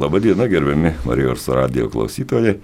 [0.00, 2.54] Labadiena, gerbiami Marijos radio klausytojai.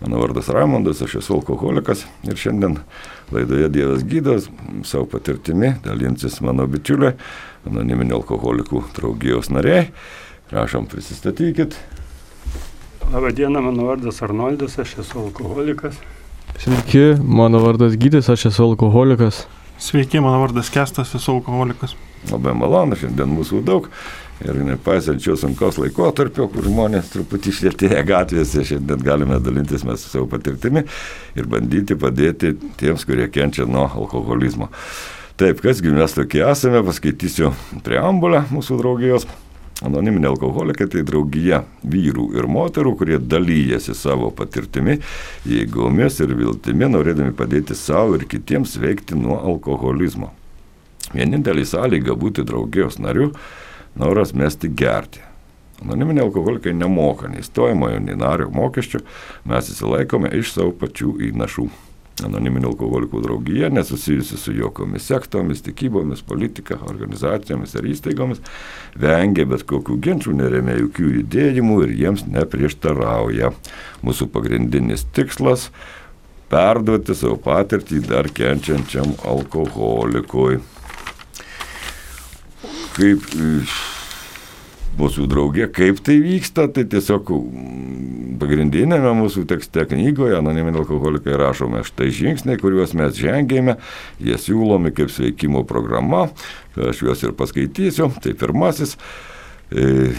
[0.00, 2.74] Mano vardas Ramondas, aš esu alkoholikas ir šiandien
[3.30, 4.48] laidoje Dievas gydas
[4.82, 7.12] savo patirtimi dalinsis mano bičiulė,
[7.70, 9.92] anoniminio alkoholikų draugijos nariai.
[10.50, 11.78] Prašom, prisistatykit.
[13.12, 16.02] Labadiena, mano vardas Arnoldas, aš esu alkoholikas.
[16.58, 19.44] Sveiki, mano vardas Gydis, aš esu alkoholikas.
[19.78, 21.94] Sveiki, mano vardas Kestas, esu alkoholikas.
[22.30, 23.86] Labai malonu, šiandien mūsų daug.
[24.42, 30.26] Ir nepaisant šio sunkaus laikotarpio, kur žmonės truputį išlėtėja gatvėse, šiandien galime dalintis mes savo
[30.32, 30.82] patirtimi
[31.38, 34.72] ir bandyti padėti tiems, kurie kenčia nuo alkoholizmo.
[35.38, 37.52] Taip, kasgi mes tokie esame, paskaitysiu
[37.86, 39.28] preambulę mūsų draugijos.
[39.82, 45.00] Anoniminė alkoholikė tai draugija vyrų ir moterų, kurie dalyjasi savo patirtimi,
[45.48, 50.30] jėgomis ir viltimi, norėdami padėti savo ir kitiems veikti nuo alkoholizmo.
[51.12, 53.32] Vienintelį sąlygą būti draugijos nariu-
[53.98, 55.20] noras mesti gerti.
[55.82, 59.00] Anoniminiai alkoholikai nemoka nei stojamojo, nei nario mokesčių,
[59.50, 61.66] mes įsilaikome iš savo pačių įnašų.
[62.20, 68.42] Anoniminio alkoholikų draugija nesusijusi su jokiomis sektomis, tikybomis, politika, organizacijomis ar įstaigomis,
[69.00, 73.52] vengia bet kokių ginčių, neremia jokių judėjimų ir jiems neprieštarauja.
[74.04, 75.70] Mūsų pagrindinis tikslas-
[76.52, 80.60] perduoti savo patirtį dar kenčiančiam alkoholikui.
[82.92, 83.24] Kaip
[84.98, 91.82] mūsų draugė, kaip tai vyksta, tai tiesiog mm, pagrindinėme mūsų tekste knygoje anoniminė alkoholikai rašome
[91.86, 93.78] štai žingsniai, kuriuos mes žengėme,
[94.22, 96.26] jie siūlomi kaip sveikimo programa,
[96.76, 98.10] aš juos ir paskaitysiu.
[98.22, 98.96] Tai pirmasis,
[99.72, 100.12] e,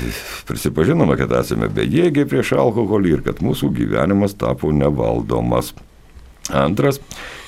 [0.49, 5.73] prisipažinome, kad esame bejėgiai prieš alkoholį ir kad mūsų gyvenimas tapo nevaldomas.
[6.51, 6.97] Antras,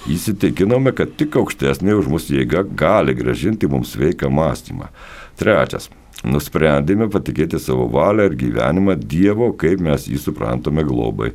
[0.07, 4.87] įsitikinome, kad tik aukštesnė už mūsų jėga gali gražinti mums sveiką mąstymą.
[5.35, 5.89] Trečias,
[6.23, 11.33] Nusprendėme patikėti savo valią ir gyvenimą Dievo, kaip mes jį suprantame globai.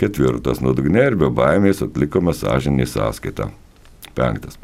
[0.00, 3.50] Ketvirtas, nuodugnė ir be baimės atlikome sąžinį sąskaitą.
[4.16, 4.58] Penktas.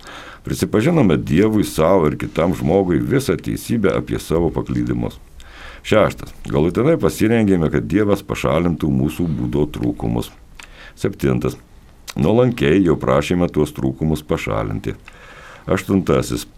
[0.44, 5.20] Prisipažinome Dievui savo ir kitam žmogui visą teisybę apie savo paklydimus.
[5.86, 6.34] Šeštas.
[6.48, 10.32] Galutinai pasirengėme, kad Dievas pašalintų mūsų būdo trūkumus.
[10.98, 11.56] Septintas.
[12.18, 14.96] Nuolankiai jau prašėme tuos trūkumus pašalinti.
[15.68, 16.48] Aštuntasis.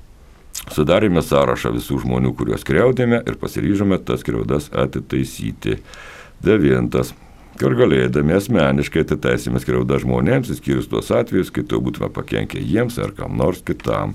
[0.70, 5.81] Sudarėme sąrašą visų žmonių, kuriuos kreudėme ir pasiryžome tas kreudas atitaisyti.
[6.44, 7.10] Devintas.
[7.60, 13.10] Kur galėdami asmeniškai atitaisėme skriaudą žmonėms, įskyrus tuos atvejus, kai to būtume pakenkę jiems ar
[13.16, 14.14] kam nors kitam.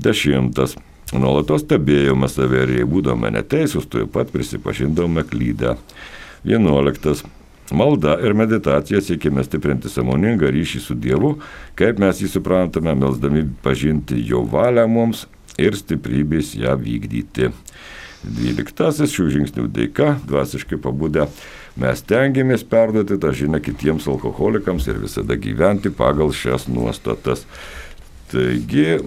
[0.00, 0.78] Dešimtas.
[1.10, 5.74] Nuolatos stebėjome save ir jei būdome neteisūs, tuoj pat prisipažindome klydę.
[6.46, 7.24] Vienuoliktas.
[7.74, 11.34] Malda ir meditacija siekime stiprinti samoningą ryšį su Dievu,
[11.78, 15.26] kaip mes jį suprantame, melsdami pažinti jo valią mums
[15.58, 17.50] ir stiprybės ją vykdyti.
[18.20, 21.24] Dvyliktasis šių žingsnių dėka, dvasiškai pabudę,
[21.80, 27.46] mes tengiamės perduoti tą žinią kitiems alkoholikams ir visada gyventi pagal šias nuostatas.
[28.30, 28.98] Taigi,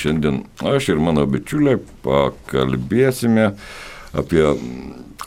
[0.00, 3.50] šiandien aš ir mano bičiuliai pakalbėsime
[4.16, 4.46] apie,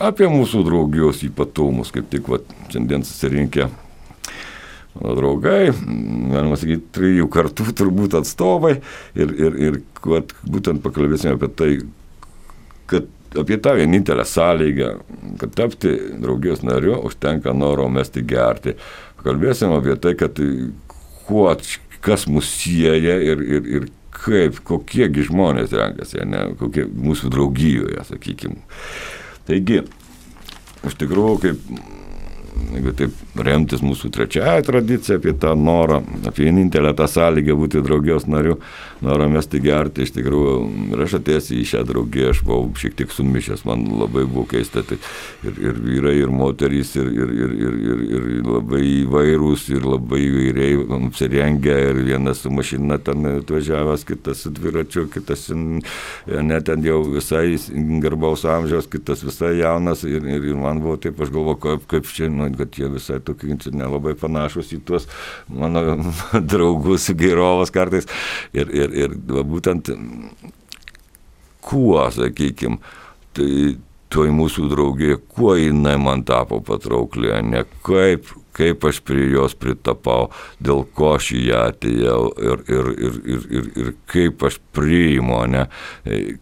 [0.02, 2.42] apie mūsų draugijos ypatumus, kaip tik va,
[2.74, 3.70] šiandien susirinkę
[5.00, 8.78] draugai, galima sakyti, trijų kartų turbūt atstovai
[9.16, 11.72] ir, ir, ir vat, būtent pakalbėsime apie tai,
[12.92, 13.10] kad
[13.40, 14.90] apie tą vienintelę sąlygą,
[15.40, 18.76] kad tapti draugijos nariu užtenka noro mesti gerti.
[19.22, 20.42] Pakalbėsime apie tai, kad
[21.28, 21.48] kuo,
[22.04, 23.88] kas mus sieja ir, ir, ir
[24.22, 28.60] kaip, kokiegi žmonės renkasi, ne, kokie mūsų draugijoje, sakykime.
[29.48, 29.82] Taigi,
[30.88, 31.72] iš tikrųjų, kaip
[32.72, 38.28] jeigu taip remtis mūsų trečiaja tradicija, apie tą norą, apie vienintelę tą sąlygą būti draugijos
[38.32, 38.58] nariu,
[39.02, 40.56] norą mesti gerti, iš tikrųjų,
[40.94, 44.84] ir aš atėjęs į šią draugiją, aš buvau šiek tiek sumišęs, man labai buvo keista,
[44.86, 45.00] tai
[45.48, 50.22] ir, ir vyrai, ir moterys, ir, ir, ir, ir, ir, ir labai įvairūs, ir labai
[50.28, 57.02] įvairiai apsirengę, ir vienas su mašina ten atvažiavęs, kitas su dviračiu, kitas net ten jau
[57.08, 57.58] visai
[58.04, 62.14] garbaus amžiaus, kitas visai jaunas, ir, ir, ir man buvo taip, aš galvoju, kaip, kaip
[62.14, 65.08] čia, nu, kad jie visai tokie nelabai panašus į tuos
[65.50, 65.98] mano
[66.54, 68.08] draugus, gairovas kartais.
[68.54, 69.94] Ir, ir, ir va, būtent
[71.62, 72.82] kuo, sakykime,
[73.38, 73.78] tai
[74.12, 80.28] toj mūsų draugė, kuo jinai man tapo patraukli, ne kaip, kaip aš prie jos pritapau,
[80.64, 85.40] dėl ko aš į ją atėjau ir, ir, ir, ir, ir, ir kaip aš priimu,
[85.54, 85.64] ne,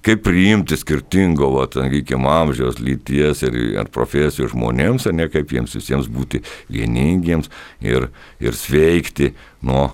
[0.05, 6.41] kaip priimti skirtingo, sakykime, amžiaus, lyties ir, ir profesijų žmonėms, ne kaip jiems visiems būti
[6.73, 7.51] vieningiems
[7.85, 8.09] ir,
[8.41, 9.91] ir sveikti nuo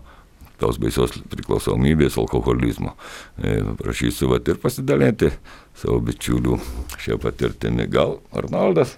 [0.62, 2.96] tos baisios priklausomybės, alkoholizmo.
[3.38, 5.32] E, prašysiu vat ir pasidalinti
[5.78, 6.60] savo bičiulių
[7.04, 7.88] šią patirtimį.
[7.92, 8.98] Gal Arnoldas,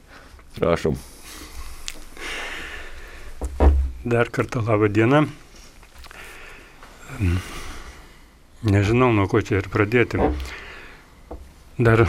[0.57, 0.97] prašom.
[4.07, 5.25] Dar kartą labą dieną.
[8.67, 10.21] Nežinau, nuo ko čia ir pradėti.
[11.77, 12.05] Dar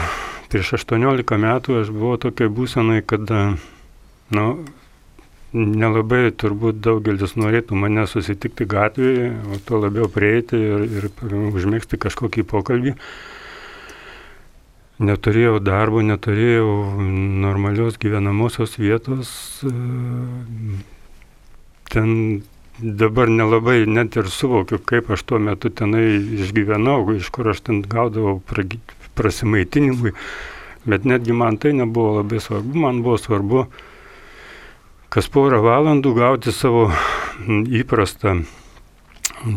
[0.52, 3.28] prieš 18 metų aš buvau tokia būsenai, kad,
[4.32, 4.46] nu,
[5.52, 12.44] nelabai turbūt daugelis norėtų mane susitikti gatvėje, o tuo labiau prieiti ir, ir užmėgsti kažkokį
[12.48, 12.94] pokalbį.
[14.98, 16.68] Neturėjau darbo, neturėjau
[17.44, 19.30] normalios gyvenamosios vietos.
[21.88, 22.42] Ten
[22.78, 27.80] dabar nelabai net ir suvokiu, kaip aš tuo metu tenai išgyvenau, iš kur aš ten
[27.86, 28.42] gaudavau
[29.18, 30.12] prasimaitinimui.
[30.88, 33.68] Bet netgi man tai nebuvo labai svarbu, man buvo svarbu
[35.12, 36.88] kas porą valandų gauti savo
[37.48, 38.42] įprastą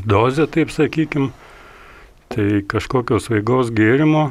[0.05, 1.31] dozę, taip sakykim,
[2.31, 4.29] tai kažkokios vaigos gėrimo,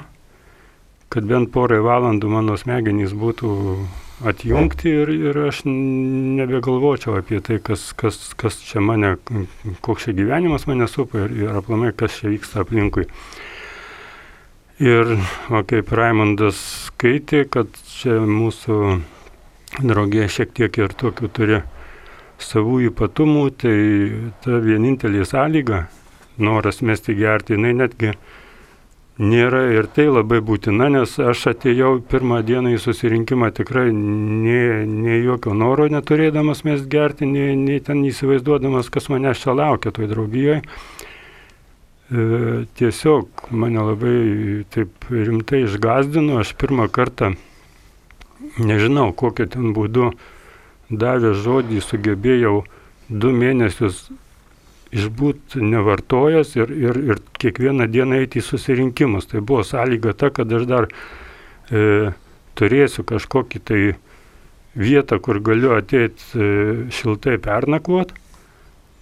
[1.11, 3.51] kad bent porai valandų mano smegenys būtų
[4.31, 9.17] atjungti ir, ir aš nebegalvočiau apie tai, kas, kas, kas čia mane,
[9.85, 13.09] koks čia gyvenimas mane supa ir, ir aplamai, kas čia vyksta aplinkui.
[14.81, 15.17] Ir,
[15.53, 17.69] o kaip Raimondas skaitė, kad
[17.99, 18.77] čia mūsų
[19.79, 21.63] draugė šiek tiek ir tokių turi
[22.41, 23.77] savų ypatumų, tai
[24.45, 25.85] ta vienintelė sąlyga,
[26.41, 28.15] noras mesti gerti, jinai netgi
[29.21, 35.21] nėra ir tai labai būtina, nes aš atėjau pirmą dieną į susirinkimą tikrai nei, nei
[35.21, 40.63] jokio noro neturėdamas mes gerti, nei, nei ten įsivaizduodamas, kas mane čia laukia toj draugijoje.
[42.11, 42.25] E,
[42.81, 44.17] tiesiog mane labai
[44.73, 47.35] taip rimtai išgazdino, aš pirmą kartą
[48.59, 50.11] nežinau, kokiu ten būdu
[50.91, 52.65] davė žodį, sugebėjau
[53.11, 54.09] du mėnesius
[54.91, 59.29] išbūti nevartojęs ir, ir, ir kiekvieną dieną eiti į susirinkimus.
[59.31, 62.11] Tai buvo sąlyga ta, kad aš dar e,
[62.59, 63.83] turėsiu kažkokį tai
[64.75, 66.49] vietą, kur galiu ateiti e,
[66.95, 68.17] šiltai pernakvot.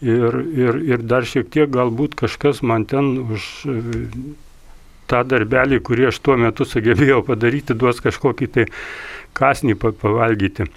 [0.04, 3.78] Ir, ir, ir dar šiek tiek galbūt kažkas man ten už e,
[5.08, 8.66] tą darbelį, kurį aš tuo metu sugebėjau padaryti, duos kažkokį tai
[9.38, 10.68] kasnį pavalgyti.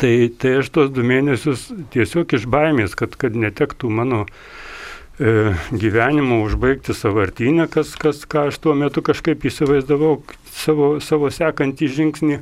[0.00, 6.40] Tai, tai aš tos du mėnesius tiesiog iš baimės, kad, kad netektų mano e, gyvenimo
[6.46, 12.40] užbaigti savartinę, kas, kas, ką aš tuo metu kažkaip įsivaizdavau savo, savo sekantį žingsnį.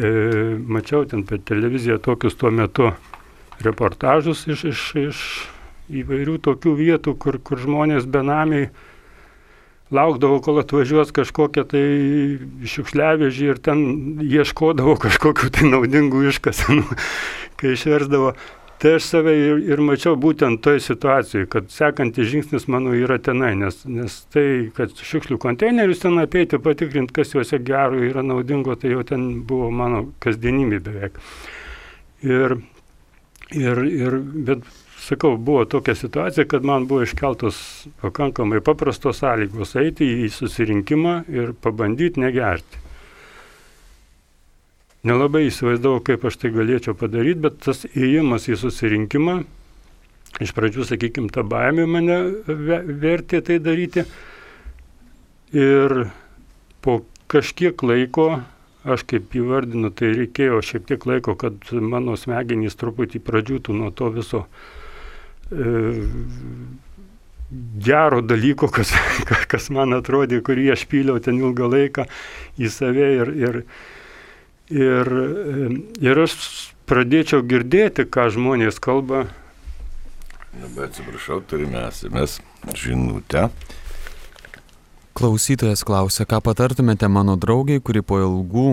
[0.00, 0.10] E,
[0.64, 2.92] mačiau ten per televiziją tokius tuo metu
[3.60, 5.24] reportažus iš, iš, iš
[6.00, 8.70] įvairių tokių vietų, kur, kur žmonės benamiai
[9.94, 11.82] laukdavo, kol atvažiuos kažkokia tai
[12.70, 13.82] šiukšliavežį ir ten
[14.22, 16.86] ieškodavo kažkokiu tai naudingų iškasenų,
[17.60, 18.34] kai išversdavo.
[18.80, 23.50] Tai aš save ir, ir mačiau būtent toj situacijai, kad sekantis žingsnis mano yra tenai,
[23.60, 28.94] nes, nes tai, kad šiukšlių konteinerius ten apeiti, patikrinti, kas juose gero yra naudingo, tai
[28.94, 31.20] jau ten buvo mano kasdienybė beveik.
[32.24, 32.56] Ir,
[33.52, 34.16] ir, ir,
[34.48, 34.64] bet
[35.10, 37.58] sakau, buvo tokia situacija, kad man buvo iškeltos
[38.02, 42.86] pakankamai paprastos sąlygos eiti į susirinkimą ir pabandyti negerti.
[45.06, 49.38] Nelabai įsivaizdavau, kaip aš tai galėčiau padaryti, bet tas įėjimas į susirinkimą,
[50.44, 52.18] iš pradžių, sakykime, ta baimė mane
[53.00, 54.04] vertė tai daryti.
[55.56, 56.10] Ir
[56.84, 57.00] po
[57.32, 58.42] kažkiek laiko,
[58.84, 64.12] aš kaip įvardinu, tai reikėjo šiek tiek laiko, kad mano smegenys truputį pradžiūtų nuo to
[64.12, 64.44] viso
[67.84, 68.92] gero dalyko, kas,
[69.50, 72.06] kas man atrodė, kurį aš pyliau ten ilgą laiką
[72.60, 73.58] į save ir, ir,
[74.70, 75.12] ir,
[75.98, 76.36] ir aš
[76.90, 79.26] pradėčiau girdėti, ką žmonės kalba.
[80.60, 82.40] Labai atsiprašau, turime SMS
[82.74, 83.48] žinutę.
[85.14, 88.68] Klausytojas klausia, ką patartumėte mano draugiai, kuri po ilgų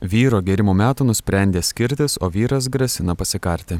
[0.00, 3.78] vyro gerimo metų nusprendė skirtis, o vyras grasina pasikarti.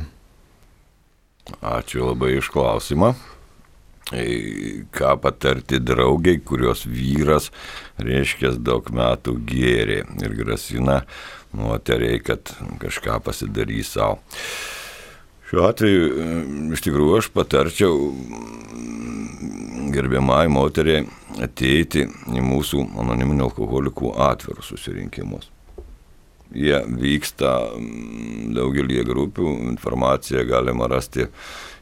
[1.62, 3.14] Ačiū labai iš klausimą.
[4.14, 7.50] E, ką patarti draugiai, kurios vyras,
[7.98, 11.00] reiškia, daug metų gėrė ir grasina
[11.56, 14.20] moteriai, kad kažką pasidarys savo.
[15.50, 16.28] Šiuo atveju e,
[16.74, 17.98] iš tikrųjų aš patarčiau
[19.94, 21.02] gerbiamai moteriai
[21.42, 25.50] ateiti į mūsų anoniminių alkoholikų atvirus susirinkimus.
[26.54, 31.26] Jie vyksta mm, daugelį grupių, informaciją galima rasti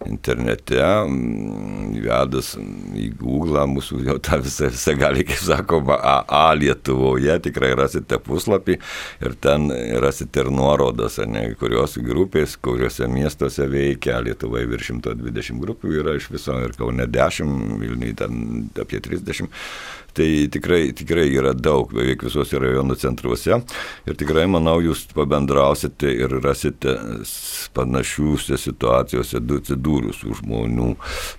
[0.08, 2.54] internete, mm, įvedus
[2.98, 8.78] į Google, mūsų jau tą visą, visą gali, kaip sakoma, AA Lietuvoje, tikrai rasite puslapį
[9.24, 9.68] ir ten
[10.02, 16.30] rasite ir nuorodas, ne, kurios grupės, kuriuose miestuose veikia, Lietuvoje virš 120 grupių yra iš
[16.32, 18.40] viso ir Kaune 10, Vilniui ten
[18.80, 19.48] apie 30.
[20.14, 23.56] Tai tikrai, tikrai yra daug, beveik visuose rajonų centruose.
[24.06, 26.94] Ir tikrai, manau, jūs pabendrausite ir rasite
[27.74, 30.90] panašiuose situacijose atsidūrusių žmonių.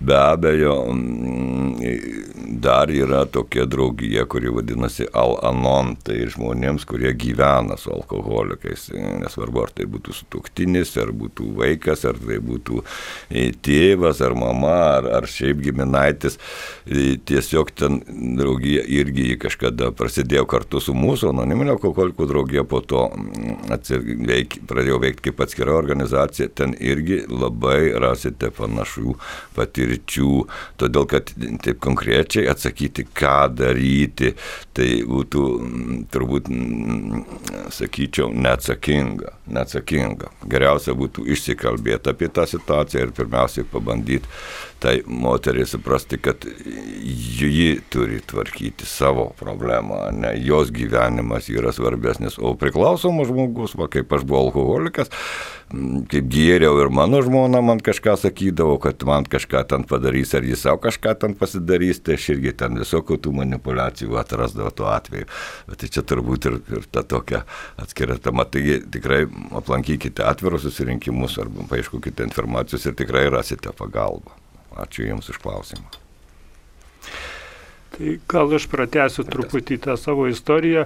[0.04, 7.94] Be abejo, mm, dar yra tokia draugija, kuri vadinasi Al-Anon, tai žmonėms, kurie gyvena su
[7.96, 8.90] alkoholikais.
[9.24, 12.82] Nesvarbu, ar tai būtų sutuktinis, ar būtų vaikas, ar tai būtų
[13.30, 16.40] e, tėvas, ar mama, ar, ar šiaip giminaitis.
[16.86, 18.02] E, tiesiog ten
[18.36, 24.58] draugija draugija irgi kažkada prasidėjo kartu su mūsų anoniminio alkoholikų draugija, po to mm, veik,
[24.68, 29.16] pradėjau veikti kaip atskira organizacija, ten irgi labai rasite panašių
[29.56, 30.46] patirčių,
[30.78, 31.32] todėl kad
[31.64, 34.34] taip konkrečiai atsakyti, ką daryti,
[34.74, 37.26] tai būtų mm, turbūt, mm,
[37.72, 39.34] sakyčiau, neatsakinga.
[39.46, 40.32] neatsakinga.
[40.50, 44.26] Geriausia būtų išsikalbėti apie tą situaciją ir pirmiausiai pabandyti
[44.86, 46.46] tai moteriai suprasti, kad
[47.40, 54.14] ji turi tvarkyti savo problemą, ne jos gyvenimas yra svarbesnis, o priklausomas žmogus, va, kaip
[54.14, 55.10] aš buvau alkoholikas,
[56.12, 60.62] kaip gėriau ir mano žmona man kažką sakydavo, kad man kažką ten padarys, ar jis
[60.68, 65.26] savo kažką ten pasidarys, tai aš irgi ten visokių tų manipulacijų atrasdavo tuo atveju.
[65.66, 67.42] Bet tai čia turbūt ir, ir ta tokia
[67.82, 68.46] atskira tema.
[68.46, 69.24] Taigi tikrai
[69.58, 74.45] aplankykite atvirus susirinkimus arba paieškokite informacijos ir tikrai rasite pagalbą.
[74.76, 75.88] Ačiū Jums už klausimą.
[77.96, 80.86] Tai gal aš pratęsiu truputį tą savo istoriją,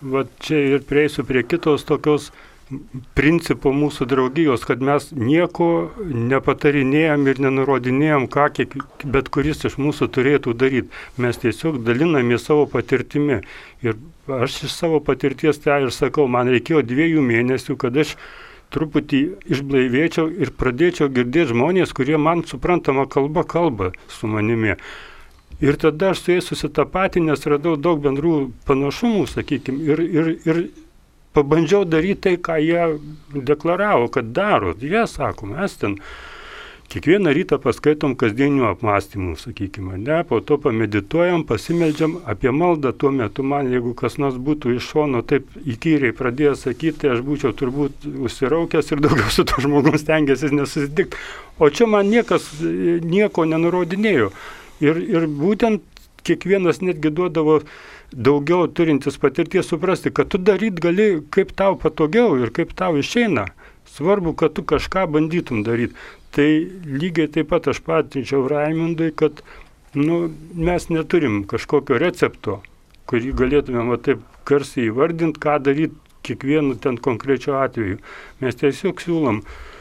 [0.00, 2.30] va čia ir prieisiu prie kitos tokios
[3.14, 5.68] principo mūsų draugijos, kad mes nieko
[6.02, 8.74] nepatarinėjom ir nenurodinėjom, ką kiek,
[9.04, 10.90] bet kuris iš mūsų turėtų daryti.
[11.22, 13.42] Mes tiesiog daliname savo patirtimi.
[13.86, 14.00] Ir
[14.40, 18.16] aš iš savo patirties tai ir sakau, man reikėjo dviejų mėnesių, kad aš
[18.74, 19.20] truputį
[19.52, 24.76] išblaivėčiau ir pradėčiau girdėti žmonės, kurie man suprantama kalba kalba su manimi.
[25.62, 30.60] Ir tada aš su jais susitapatinęs radau daug bendrų panašumų, sakykime, ir, ir, ir
[31.36, 34.74] pabandžiau daryti tai, ką jie deklaravo, kad daro.
[34.80, 35.96] Jie sako, mes ten
[36.86, 43.42] Kiekvieną rytą paskaitom kasdienių apmąstymų, sakykime, ne, po to pamedituojam, pasimeldžiam apie maldą, tuo metu
[43.42, 48.06] man, jeigu kas nors būtų iš šono taip įkyriai pradėjęs sakyti, tai aš būčiau turbūt
[48.06, 51.18] užsiraukęs ir daugiau su to žmogus tengiasi nesusitikti.
[51.58, 54.30] O čia man niekas nieko nenurodinėjo.
[54.84, 55.82] Ir, ir būtent
[56.26, 57.60] kiekvienas netgi duodavo
[58.12, 63.48] daugiau turintis patirties suprasti, kad tu daryt gali kaip tau patogiau ir kaip tau išeina.
[63.96, 65.94] Svarbu, kad tu kažką bandytum daryti.
[66.36, 66.48] Tai
[66.84, 69.40] lygiai taip pat aš patinčiau Raimundui, kad
[69.96, 72.58] nu, mes neturim kažkokio recepto,
[73.08, 78.02] kurį galėtumėm taip garsiai įvardinti, ką daryti kiekvienu ten konkrečiu atveju.
[78.42, 79.75] Mes tiesiog siūlom E,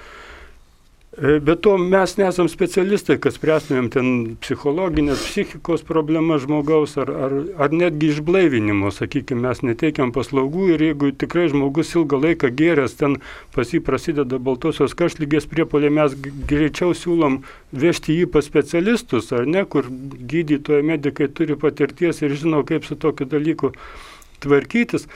[1.17, 4.07] be to mes nesam specialistai, kad spręstumėm ten
[4.43, 11.12] psichologinės, psichikos problemas žmogaus ar, ar, ar netgi išblaivinimo, sakykime, mes neteikiam paslaugų ir jeigu
[11.15, 13.19] tikrai žmogus ilgą laiką gėręs, ten
[13.55, 17.41] pas jį prasideda baltosios kažlygės priepolė, mes greičiau siūlom
[17.72, 23.00] vežti jį pas specialistus, ar ne, kur gydytojai medikai turi patirties ir žino, kaip su
[23.00, 23.72] tokiu dalyku
[24.43, 25.07] tvarkytis.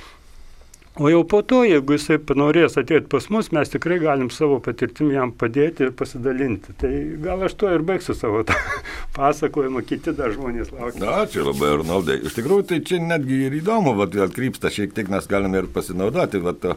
[1.00, 5.14] O jau po to, jeigu jisai panorės ateiti pas mus, mes tikrai galim savo patirtim
[5.14, 6.74] jam padėti ir pasidalinti.
[6.82, 6.92] Tai
[7.24, 8.42] gal aš to ir baigsiu savo
[9.18, 11.14] pasakojimą, kiti dar žmonės laukia.
[11.22, 12.18] Ačiū labai, Arnoldai.
[12.28, 16.44] Iš tikrųjų, tai čia netgi ir įdomu, vat, atkrypsta, šiek tiek mes galime ir pasinaudoti.
[16.44, 16.68] Vat,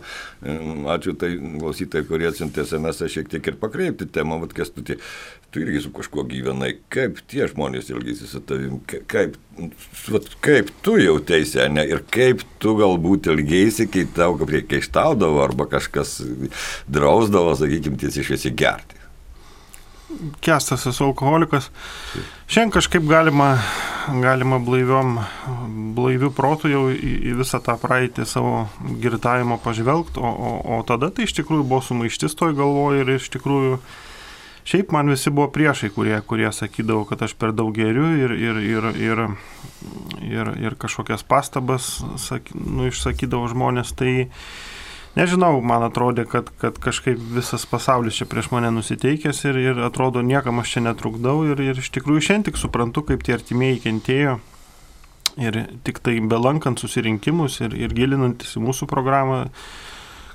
[0.94, 4.86] ačiū tai klausytojai, kurie atsintė SMS, šiek tiek ir pakreipti temą, vat, kas tu,
[5.52, 9.36] tu irgi su kažkuo gyvenai, kaip tie žmonės ilgisi su tavim, kaip,
[10.40, 16.20] kaip tu jautėsi, ne, ir kaip tu galbūt ilgėsi, kai tau priekaištaudavo arba kažkas
[16.88, 19.00] drausdavo, sakykime, tiesiai šviesiai gerti.
[20.44, 21.68] Kestas esu alkoholikas.
[22.48, 23.54] Šiandien kažkaip galima,
[24.24, 25.18] galima blaiviom,
[25.96, 28.66] blaivių protų jau į, į visą tą praeitį savo
[29.04, 33.30] girtavimo pažvelgti, o, o, o tada tai iš tikrųjų buvo sumaištis toj galvoje ir iš
[33.36, 33.78] tikrųjų
[34.64, 38.60] Šiaip man visi buvo priešai, kurie, kurie sakydavo, kad aš per daug geriu ir, ir,
[38.62, 39.22] ir, ir,
[40.22, 43.90] ir, ir kažkokias pastabas sak, nu, išsakydavo žmonės.
[43.98, 44.12] Tai
[45.18, 50.22] nežinau, man atrodė, kad, kad kažkaip visas pasaulis čia prieš mane nusiteikęs ir, ir atrodo,
[50.22, 51.40] niekam aš čia netrukdau.
[51.50, 54.38] Ir, ir iš tikrųjų šiandien tik suprantu, kaip tie artimieji kentėjo.
[55.42, 59.48] Ir tik tai belankant susirinkimus ir, ir gilinantis į mūsų programą,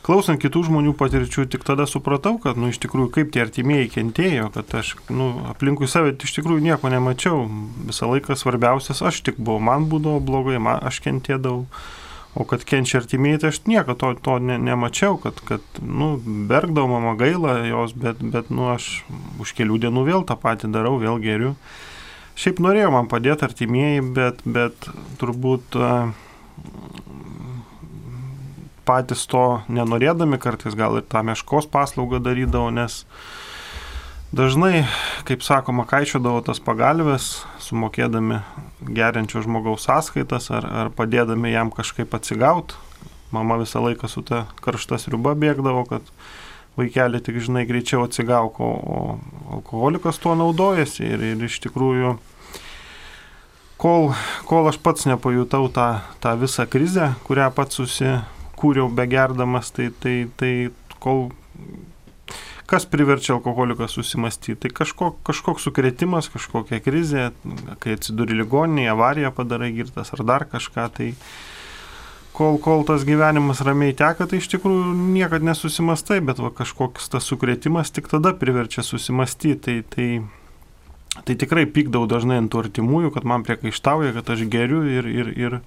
[0.07, 4.47] klausant kitų žmonių patirčių, tik tada supratau, kad, nu, iš tikrųjų, kaip tie artimieji kentėjo,
[4.55, 7.43] kad aš, nu, aplinkui save iš tikrųjų nieko nemačiau.
[7.89, 11.65] Visą laiką svarbiausias aš tik buvau, man būdavo blogai, man, aš kentėdavau.
[12.37, 16.91] O kad kenčia artimieji, tai aš nieko to, to ne, nemačiau, kad, kad, nu, bergdavo
[16.91, 19.01] mama gaila jos, bet, bet, nu, aš
[19.41, 21.55] už kelių dienų vėl tą patį darau, vėl geriu.
[22.37, 24.87] Šiaip norėjo man padėti artimieji, bet, bet
[25.17, 25.79] turbūt
[28.87, 33.03] patys to nenorėdami kartais gal ir tą meškos paslaugą darydavo, nes
[34.35, 34.85] dažnai,
[35.27, 38.41] kaip sakoma, kaičiodavo tas pagalbės, sumokėdami
[38.87, 42.79] geriančio žmogaus sąskaitas ar, ar padėdami jam kažkaip atsigauti.
[43.35, 46.13] Mama visą laiką su ta karšta sriuba bėgdavo, kad
[46.77, 48.97] vaikelį tik, žinai, greičiau atsigauk, o, o
[49.57, 52.15] alkoholikas tuo naudojasi ir, ir iš tikrųjų
[53.81, 54.11] kol,
[54.49, 55.87] kol aš pats nepajutau tą,
[56.23, 58.17] tą visą krizę, kurią pats susi,
[58.57, 60.53] kūriau begerdamas, tai, tai, tai
[61.03, 61.27] kol
[62.67, 64.59] kas priverčia alkoholiką susimastyti.
[64.59, 67.29] Tai kažko, kažkoks sukretimas, kažkokia krizė,
[67.83, 70.87] kai atsiduri ligoninėje, avariją padarai girtas ar dar kažką.
[70.97, 71.07] Tai
[72.35, 77.29] kol, kol tas gyvenimas ramiai teka, tai iš tikrųjų niekada nesusimastai, bet va, kažkoks tas
[77.29, 79.55] sukretimas tik tada priverčia susimastyti.
[79.63, 85.07] Tai, tai, tai tikrai pykdau dažnai ant artimųjų, kad man priekaištauja, kad aš geriu ir,
[85.07, 85.61] ir, ir, ir,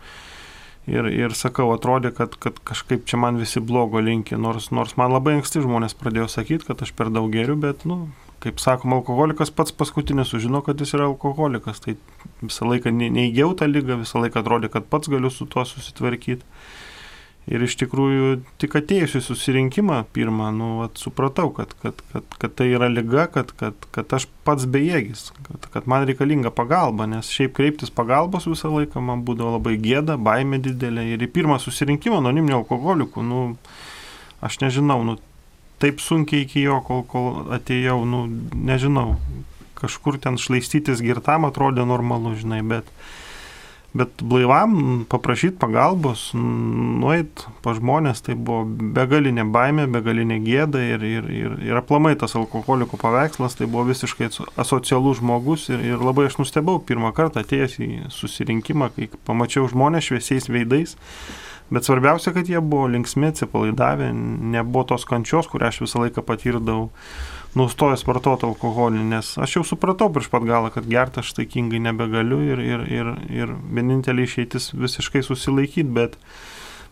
[0.91, 5.37] ir sakau, atrodė, kad, kad kažkaip čia man visi blogo linki, nors, nors man labai
[5.39, 8.09] anksti žmonės pradėjo sakyti, kad aš per daug geriu, bet, nu,
[8.43, 11.97] kaip sakoma, alkoholikas pats paskutinis sužino, kad jis yra alkoholikas, tai
[12.41, 16.47] visą laiką neįgiau tą lygą, visą laiką atrodė, kad pats galiu su tuo susitvarkyti.
[17.51, 18.27] Ir iš tikrųjų
[18.63, 23.25] tik atėjus į susirinkimą pirmą, nu, at, supratau, kad, kad, kad, kad tai yra lyga,
[23.35, 28.47] kad, kad, kad aš pats bejėgis, kad, kad man reikalinga pagalba, nes šiaip kreiptis pagalbos
[28.47, 31.09] visą laiką man būdavo labai gėda, baimė didelė.
[31.17, 33.43] Ir į pirmą susirinkimą anoniminio alkoholikų, nu,
[34.47, 35.19] aš nežinau, nu,
[35.83, 39.17] taip sunkiai iki jo, kol, kol atėjau, nu, nežinau,
[39.81, 42.95] kažkur ten šlaistytis girtam atrodė normalu, žinai, bet
[43.91, 48.63] Bet blaivam paprašyti pagalbos, nueit pa žmonės, tai buvo
[48.95, 54.31] begalinė baimė, begalinė gėda ir, ir, ir, ir aplamai tas alkoholiko paveikslas, tai buvo visiškai
[54.63, 60.07] asocialus žmogus ir, ir labai aš nustebau pirmą kartą atėjęs į susirinkimą, kai pamačiau žmonės
[60.07, 60.95] šviesiais veidais.
[61.71, 64.13] Bet svarbiausia, kad jie buvo linksmi, atsipalaidavę,
[64.55, 66.89] nebuvo tos kančios, kurią aš visą laiką patirdavau
[67.59, 72.39] nustojęs vartoti alkoholį, nes aš jau supratau prieš pat galą, kad gerti aš taikingai nebegaliu
[72.47, 76.17] ir, ir, ir, ir vienintelė išeitis visiškai susilaikyti, bet,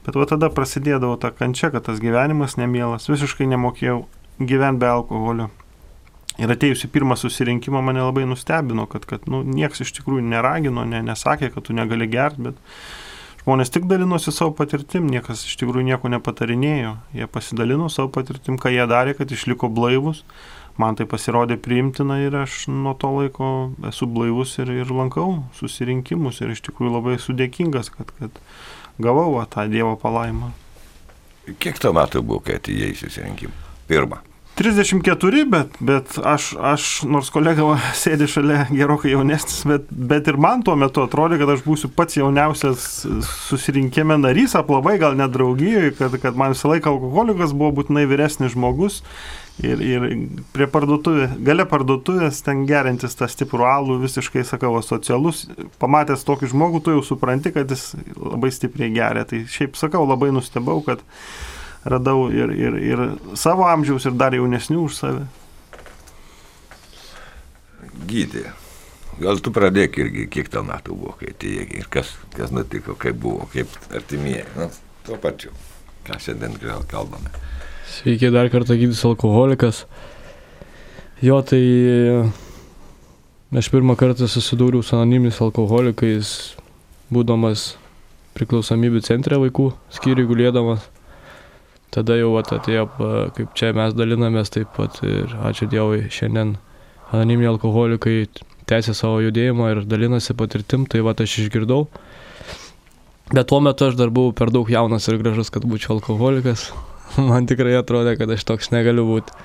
[0.07, 4.03] bet va tada prasidėdavo ta kančia, kad tas gyvenimas nemielas, visiškai nemokėjau
[4.38, 5.51] gyventi be alkoholio.
[6.38, 10.85] Ir atėjus į pirmą susirinkimą mane labai nustebino, kad, kad nu, nieks iš tikrųjų neragino,
[10.87, 12.61] ne, nesakė, kad tu negali gerti, bet
[13.48, 16.90] žmonės tik dalinosi savo patirtim, niekas iš tikrųjų nieko nepatarinėjo.
[17.16, 20.20] Jie pasidalino savo patirtim, ką jie darė, kad išliko blaivus.
[20.76, 23.48] Man tai pasirodė priimtina ir aš nuo to laiko
[23.88, 28.37] esu blaivus ir, ir lankau susirinkimus ir iš tikrųjų labai sudėkingas, kad, kad
[29.00, 30.52] gavau va, tą Dievo palaimą.
[31.56, 33.56] Kiek to metų buvo, kai atėjai į susirinkimą?
[33.88, 34.20] Pirmą.
[34.59, 40.64] 34, bet, bet aš, aš, nors kolega sėdi šalia gerokai jaunesnis, bet, bet ir man
[40.66, 42.87] tuo metu atrodė, kad aš būsiu pats jauniausias
[43.47, 48.57] susirinkime narys, aplamai gal net draugijoje, kad, kad man visą laiką alkoholikas buvo būtinai vyresnis
[48.57, 49.05] žmogus.
[49.62, 50.05] Ir, ir
[50.55, 55.44] prie parduotuvės, gale parduotuvės ten gerintis tą stiprų alų, visiškai sakau, socialus,
[55.83, 59.27] pamatęs tokį žmogų, tu jau supranti, kad jis labai stipriai geria.
[59.27, 61.03] Tai šiaip sakau, labai nustebau, kad
[61.85, 63.03] radau ir, ir, ir
[63.38, 65.27] savo amžiaus, ir dar jaunesnių už save.
[68.09, 68.49] Gydė.
[69.19, 73.19] Gal tu pradėk irgi, kiek tau metų buvo, kai atėjai ir kas, kas nutiko, kaip
[73.19, 74.45] buvo, kaip artimieji.
[74.55, 74.69] Nu,
[75.07, 75.51] tuo pačiu,
[76.07, 77.33] ką šiandien gal kalbame.
[77.88, 79.87] Sveiki, dar kartą gydys alkoholikas.
[81.25, 81.62] Jo, tai
[83.59, 86.31] aš pirmą kartą susidūriau su anoniminis alkoholikais,
[87.11, 87.73] būdamas
[88.38, 90.87] priklausomybių centre vaikų skyriui gulėdamas
[91.94, 92.87] tada jau vat, atėjo,
[93.37, 96.57] kaip čia mes dalinamės taip pat ir ačiū Dievui, šiandien
[97.12, 98.16] anoniminiai alkoholikai
[98.68, 101.87] tęsia savo judėjimą ir dalinasi patirtim, tai va aš išgirdau.
[103.29, 106.70] Bet tuo metu aš dar buvau per daug jaunas ir gražus, kad būčiau alkoholikas.
[107.31, 109.37] Man tikrai atrodė, kad aš toks negaliu būti.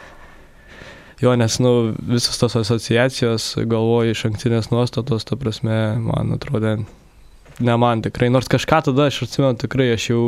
[1.24, 6.74] Jo, nes, nu, visos tos asociacijos, galvoju, iš anktinės nuostatos, ta prasme, man atrodė,
[7.60, 10.24] ne man tikrai, nors kažką tada aš atsimenu tikrai, aš jau,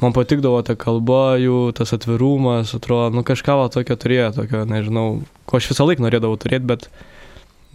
[0.00, 5.08] man patikdavo ta kalba, jų tas atvirumas, atrodo, nu kažką va tokio turėjo, tokio, nežinau,
[5.48, 6.88] ko aš visą laiką norėdavau turėti, bet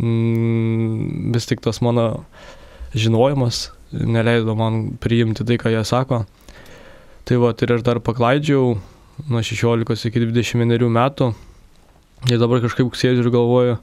[0.02, 2.26] mm, vis tik tas mano
[2.98, 6.24] žinojimas neleido man priimti tai, ką jie sako.
[7.30, 8.78] Tai va, ir aš dar paklaidžiau,
[9.30, 11.34] nuo 16 iki 21 metų.
[12.30, 13.76] Ir dabar kažkaip sėdžiu ir galvoju,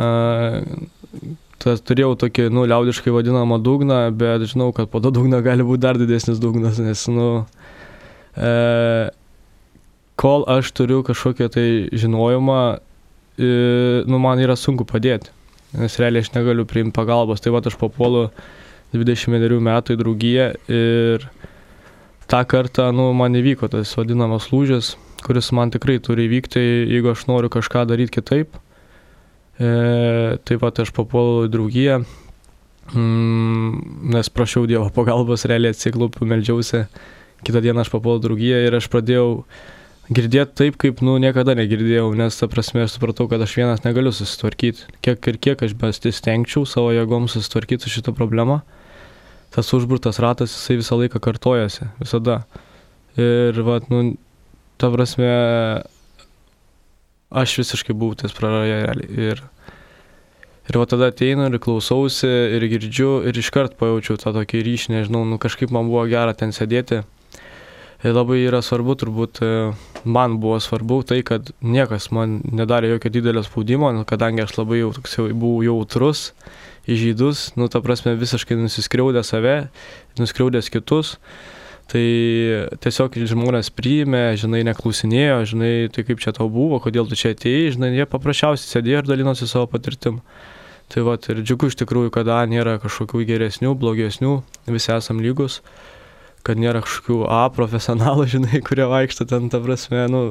[0.00, 0.06] a,
[1.62, 5.84] tas turėjau tokį, nu, liaudiškai vadinamą dugną, bet žinau, kad po to dugno gali būti
[5.84, 7.28] dar didesnis dugnas, nes, nu,
[8.36, 8.50] e,
[10.20, 12.60] kol aš turiu kažkokią tai žinojimą,
[13.38, 13.54] e,
[14.10, 15.32] nu, man yra sunku padėti,
[15.78, 17.42] nes realiai aš negaliu priimti pagalbos.
[17.42, 18.28] Tai va, aš papuolu
[18.94, 21.24] 21 metų į draugiją ir
[22.30, 26.62] tą kartą, nu, man įvyko tas vadinamas lūžis, kuris man tikrai turi įvykti,
[26.92, 28.60] jeigu aš noriu kažką daryti kitaip.
[29.54, 32.00] E, taip pat aš papuolau draugiją,
[32.90, 36.86] mm, nes prašiau Dievo pagalbos, realiai atsiklupiu, melžiausi.
[37.44, 39.44] Kitą dieną aš papuolau draugiją ir aš pradėjau
[40.12, 44.12] girdėti taip, kaip, nu, niekada negirdėjau, nes, ta prasme, aš supratau, kad aš vienas negaliu
[44.12, 44.90] susitvarkyti.
[45.04, 48.60] Kiek ir kiek aš besistengčiau savo jėgom susitvarkyti su šitą problemą,
[49.54, 52.42] tas užburtas ratas, jisai visą laiką kartojasi, visada.
[53.14, 54.16] Ir, va, nu,
[54.82, 55.30] ta prasme,
[57.30, 59.30] aš visiškai buvau ties praraja realiai.
[59.30, 59.42] Ir,
[60.68, 65.24] ir va tada ateinu ir klausausi ir girdžiu ir iškart pajaučiau tą tokį ryšį, nežinau,
[65.28, 67.02] nu kažkaip man buvo gera ten sėdėti.
[68.04, 69.38] Ir labai yra svarbu, turbūt
[70.04, 74.82] man buvo svarbu tai, kad niekas man nedarė jokio didelio spaudimo, nu, kadangi aš labai
[74.82, 76.26] jau toks jau buvau jautrus,
[76.84, 79.56] įžydus, nu ta prasme visiškai nusiskriaudė save,
[80.20, 81.14] nuskriaudęs kitus.
[81.90, 82.02] Tai
[82.80, 87.74] tiesiog žmonės priėmė, žinai, neklausinėjo, žinai, tai kaip čia tau buvo, kodėl tu čia atėjai,
[87.76, 90.22] žinai, jie paprasčiausiai sėdėjo ir dalinosi savo patirtim.
[90.92, 94.32] Tai va, ir džiugu iš tikrųjų, kad A nėra kažkokių geresnių, blogesnių,
[94.68, 95.58] visi esam lygus,
[96.44, 100.22] kad nėra kažkokių A profesionalų, žinai, kurie vaikšto ten, ta prasme, nu,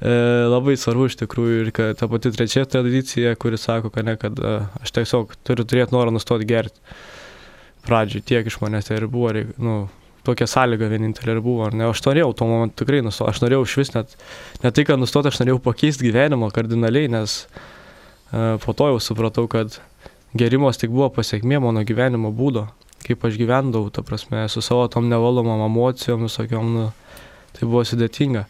[0.00, 0.16] e,
[0.50, 4.38] labai svarbu iš tikrųjų ir kad ta pati trečia tradicija, kuri sako, kad ne, kad
[4.38, 6.82] e, aš tiesiog turiu turėti norą nustoti gerti.
[7.86, 9.84] Pradžiui tiek iš manęs tai ir buvo, reik, nu,
[10.26, 11.70] tokia sąlyga vienintelė ir buvo.
[11.72, 14.16] Ne, aš norėjau tuo momentu tikrai nustoti, aš norėjau iš vis net,
[14.64, 19.46] ne tai, kad nustoti, aš norėjau pakeisti gyvenimą kardinaliai, nes uh, po to jau supratau,
[19.50, 19.78] kad
[20.36, 22.66] gerimas tik buvo pasiekmė mano gyvenimo būdo,
[23.06, 26.88] kaip aš gyvendavau, ta prasme, su savo tom nevalomam emocijom, visokiom, nu,
[27.56, 28.46] tai buvo sudėtinga.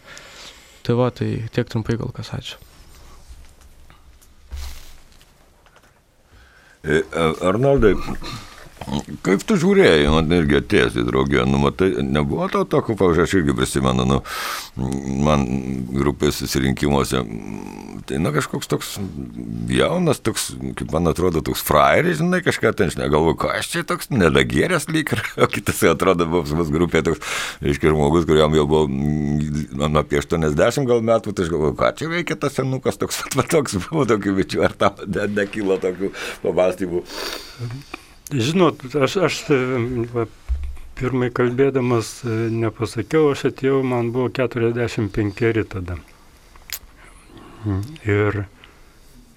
[0.87, 2.63] Tai va, tai tiek trumpai gal kas ačiū.
[7.43, 7.97] Arnoldai,
[9.25, 13.35] Kaip tu žiūrėjai, man irgi atėjęs į draugę, nu, matai, nebuvo to tokio, pavyzdžiui, aš
[13.41, 14.19] irgi prisimenu, nu,
[15.25, 15.43] man
[15.97, 17.23] grupės susirinkimuose,
[18.07, 18.93] tai, na, kažkoks toks
[19.73, 23.85] jaunas, toks, kaip man atrodo, toks frajeris, žinai, kažką ten, žinai, galvoju, ką aš čia
[23.89, 28.69] toks nedagėrės lyg, o kitas atrodo, buvo pas mus grupė toks, reiškia, žmogus, kuriam jau
[28.71, 28.87] buvo,
[29.83, 33.25] man apie 80 gal metų, tai aš galvoju, ką čia veikia tas senukas, toks,
[33.57, 34.95] toks buvo tokių bičių, ar tau
[35.33, 37.07] nekilo tokių pamastymų.
[38.33, 39.37] Žinot, aš, aš
[40.11, 40.25] va,
[40.99, 45.99] pirmai kalbėdamas nepasakiau, aš atėjau, man buvo 45 tada.
[48.07, 48.47] Ir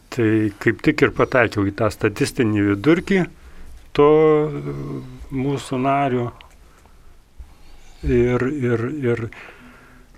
[0.10, 0.30] tai
[0.62, 3.23] kaip tik ir pataikiau į tą statistinį vidurkį
[3.93, 4.10] to
[5.30, 6.30] mūsų nario.
[8.06, 9.25] Ir, ir, ir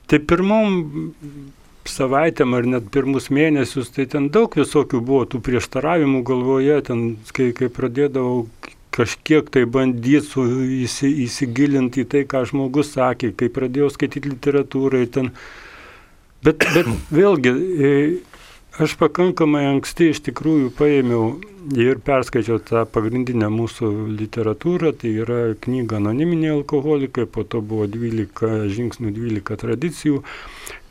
[0.07, 0.83] tai pirmom
[1.89, 7.49] savaitėm ar net pirmus mėnesius, tai ten daug visokių buvo tų prieštaravimų galvoje, ten kai,
[7.57, 8.45] kai pradėdavau
[8.91, 10.43] kažkiek tai bandyti
[10.83, 15.05] įsi, įsigilinti į tai, ką žmogus sakė, kai pradėjau skaityti literatūrą.
[15.15, 15.31] Ten...
[16.41, 17.91] Bet, bet vėlgi, e,
[18.79, 21.25] aš pakankamai anksti iš tikrųjų paėmiau
[21.77, 28.69] ir perskaičiau tą pagrindinę mūsų literatūrą, tai yra knyga Anoniminiai alkoholikai, po to buvo 12
[28.71, 30.21] žingsnių, 12 tradicijų,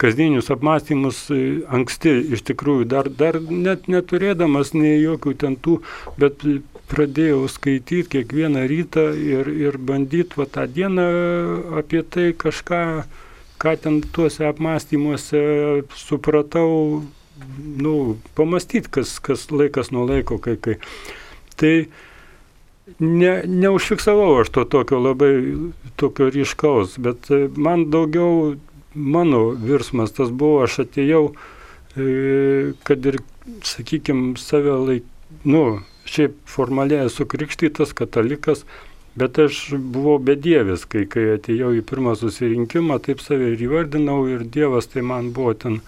[0.01, 1.41] kasdienius apmąstymus e,
[1.73, 5.81] anksti iš tikrųjų, dar, dar net neturėdamas nei jokių ten tų,
[6.21, 6.45] bet
[6.91, 11.07] pradėjau skaityti kiekvieną rytą ir, ir bandyti va tą dieną
[11.81, 12.83] apie tai kažką,
[13.61, 15.41] ką ten tuose apmąstymuose
[15.97, 17.03] supratau,
[17.81, 20.77] nu, pamastyti, kas, kas laikas nuo laiko, kai kai.
[21.61, 21.75] Tai
[22.99, 25.33] ne, neužfiksavau aš to tokio labai
[26.01, 28.57] tokio ryškaus, bet man daugiau
[28.95, 31.25] mano virsmas tas buvo, aš atėjau,
[31.97, 33.21] e, kad ir,
[33.67, 35.11] sakykime, save laik,
[35.45, 38.65] nu, šiaip formaliai esu krikštytas katalikas,
[39.19, 44.47] bet aš buvau bedievis, kai, kai atėjau į pirmą susirinkimą, taip save ir įvardinau ir
[44.47, 45.81] Dievas tai man buvo ten,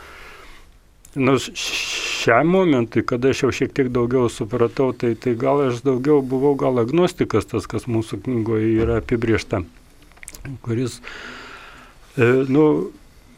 [1.15, 6.23] nu, šiam momentui, kada aš jau šiek tiek daugiau supratau, tai, tai gal aš daugiau
[6.25, 9.63] buvau gal agnostikas, tas, kas mūsų knygoje yra apibriešta,
[10.65, 11.01] kuris,
[12.17, 12.67] e, nu,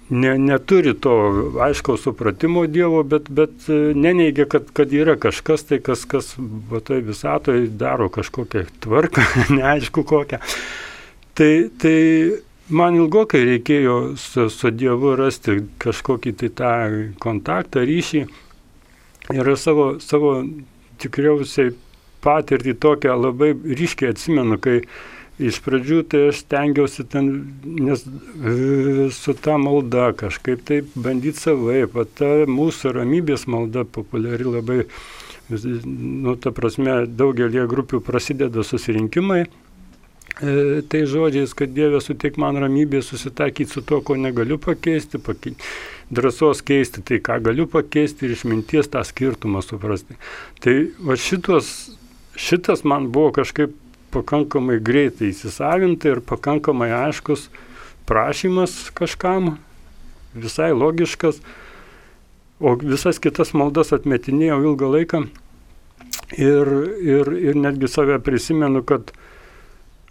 [0.08, 1.16] ne, neturi to
[1.64, 6.34] aiškaus supratimo Dievo, bet, bet e, neneigia, kad, kad yra kažkas tai, kas, kas
[6.87, 9.24] tai visatoje daro kažkokią tvarką,
[9.58, 10.42] neaišku kokią.
[11.34, 11.96] Tai, tai
[12.68, 16.74] man ilgokai reikėjo su, su Dievu rasti kažkokį tai tą
[17.22, 18.24] kontaktą, ryšį.
[19.35, 20.37] Ir savo, savo
[21.00, 21.72] tikriausiai
[22.24, 24.83] patirtį tokią labai ryškiai atsimenu, kai
[25.42, 27.31] iš pradžių tai aš stengiausi ten,
[27.64, 28.05] nes
[29.16, 34.79] su ta malda kažkaip taip bandyti savaip, o ta mūsų ramybės malda populiari labai,
[35.50, 39.44] nu, ta prasme, daugelie grupių prasideda susirinkimai.
[40.42, 45.55] E, tai žodžiais, kad Dieve suteik man ramybę susitaikyti su to, ko negaliu pakeisti, pakei,
[46.11, 50.18] drąsos keisti tai, ką galiu pakeisti ir išminties tą skirtumą suprasti.
[50.59, 50.75] Tai
[51.07, 51.70] va šitos,
[52.35, 53.77] šitas man buvo kažkaip
[54.14, 57.47] pakankamai greitai įsisavinta ir pakankamai aiškus
[58.11, 59.55] prašymas kažkam,
[60.35, 61.38] visai logiškas,
[62.59, 65.23] o visas kitas maldas atmetinėjau ilgą laiką
[66.35, 69.14] ir, ir, ir netgi save prisimenu, kad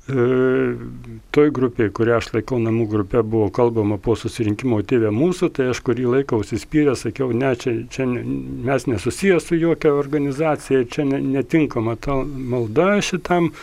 [0.05, 5.79] toj grupiai, kurią aš laikau namų grupė, buvo kalbama po susirinkimo tėvė mūsų, tai aš
[5.85, 11.95] kurį laiką užsispyrę sakiau, ne, čia, čia mes nesusijęs su jokia organizacija, čia ne, netinkama
[11.95, 13.53] ta malda šitam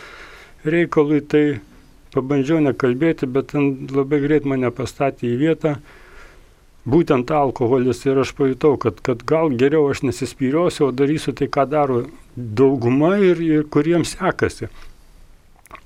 [0.64, 1.44] reikalui, tai
[2.16, 5.76] pabandžiau nekalbėti, bet ten labai greit mane pastatė į vietą.
[6.88, 11.68] Būtent alkoholis ir aš pajutau, kad, kad gal geriau aš nesispyriosiu, o darysiu tai, ką
[11.68, 14.70] daro dauguma ir, ir kuriems sekasi.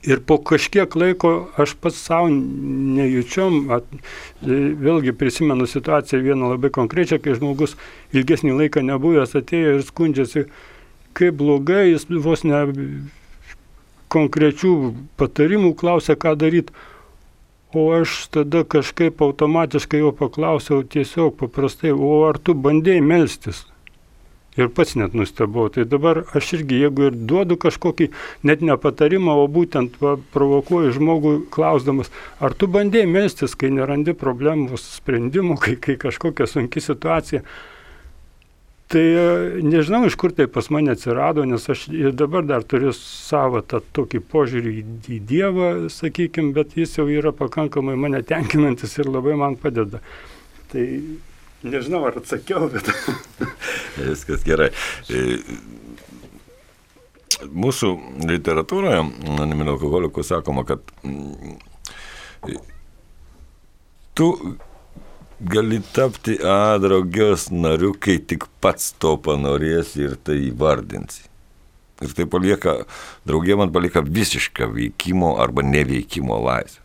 [0.04, 3.88] Ir po kažkiek laiko aš pats savo nejučiom, at,
[4.44, 7.76] vėlgi prisimenu situaciją vieną labai konkrečią, kai žmogus
[8.12, 10.46] ilgesnį laiką nebuvęs atėjo ir skundžiasi,
[11.16, 12.60] kaip blogai, jis vos ne
[14.12, 14.74] konkrečių
[15.20, 16.74] patarimų, klausia, ką daryti.
[17.74, 23.64] O aš tada kažkaip automatiškai jo paklausiau tiesiog paprastai, o ar tu bandėjai melstis?
[24.54, 25.66] Ir pats net nustebau.
[25.74, 28.10] Tai dabar aš irgi, jeigu ir duodu kažkokį
[28.46, 34.14] net ne patarimą, o būtent va, provokuoju žmogų klausdamas, ar tu bandėjai melstis, kai nerandi
[34.14, 37.42] problemų sprendimų, kai, kai kažkokia sunki situacija,
[38.94, 42.92] Tai e, nežinau, iš kur tai pas mane atsirado, nes aš ir dabar dar turiu
[42.94, 49.08] savo tą tokį požiūrį į, Dievą, sakykime, bet jis jau yra pakankamai mane tenkinantis ir
[49.08, 50.02] labai man padeda.
[50.70, 50.84] Tai
[51.64, 52.90] nežinau, ar atsakiau, bet.
[54.10, 54.70] Viskas gerai.
[55.08, 55.40] E,
[57.50, 57.90] mūsų
[58.28, 59.00] literatūroje,
[59.42, 61.58] animinio alkoholikų sakoma, kad mm,
[64.14, 64.30] tu
[65.44, 71.26] gali tapti A draugijos nariu, kai tik pats to panorėsi ir tai įvardinsi.
[72.04, 72.80] Ir tai palieka,
[73.28, 76.83] draugė man palieka visišką veikimo arba neveikimo laisvę.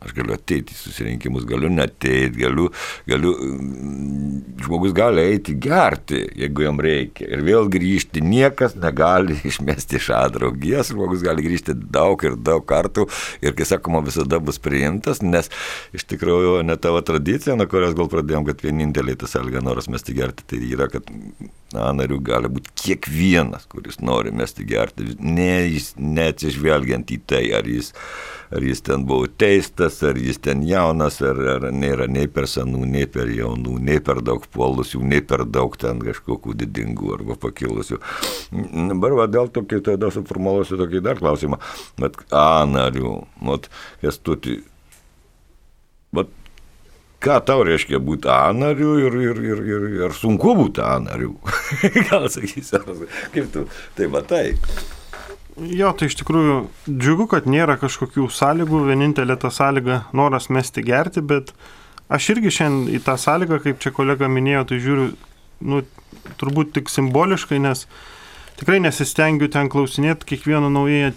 [0.00, 2.70] Aš galiu ateiti į susirinkimus, galiu neteiti, galiu,
[3.08, 7.26] galiu, mm, žmogus gali eiti gerti, jeigu jam reikia.
[7.28, 13.10] Ir vėl grįžti, niekas negali išmesti iš adraugijas, žmogus gali grįžti daug ir daug kartų.
[13.44, 15.52] Ir, kai sakoma, visada bus priimtas, nes
[15.92, 20.16] iš tikrųjų ne tavo tradicija, nuo kurios gal pradėjom, kad vieninteliai tas alga noras mesti
[20.16, 21.12] gerti, tai yra, kad
[21.76, 25.52] na, narių gali būti kiekvienas, kuris nori mesti gerti, ne,
[26.00, 27.92] neatsižvelgiant į tai, ar jis
[28.50, 32.84] ar jis ten buvo teistas, ar jis ten jaunas, ar, ar nėra nei per senų,
[32.88, 38.00] nei per jaunų, nei per daug puolusių, nei per daug ten kažkokių didingų arba pakilusių.
[38.92, 41.60] Dabar va, dėl to, kai tada suformuoluosiu tokį dar klausimą,
[42.00, 43.66] bet A narių, mat,
[44.04, 44.60] kestuti,
[46.14, 46.30] bet
[47.20, 51.36] ką tau reiškia būti A nariu ir, ir, ir, ir, ir sunku būti A nariu.
[52.08, 52.80] Gal sakysi,
[53.34, 53.66] kaip tu
[53.98, 54.46] tai matai?
[55.58, 56.56] Jo, tai iš tikrųjų
[56.88, 61.54] džiugu, kad nėra kažkokių sąlygų, vienintelė ta sąlyga noras mesti gerti, bet
[62.12, 65.08] aš irgi šiandien į tą sąlygą, kaip čia kolega minėjo, tai žiūriu,
[65.66, 65.82] nu,
[66.40, 67.86] turbūt tik simboliškai, nes
[68.60, 71.08] tikrai nesistengiu ten klausinėti kiekvieno naujai